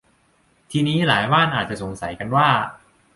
[0.71, 2.47] ทีนี้หลายบ้านอาจจะสงสัยกันว่า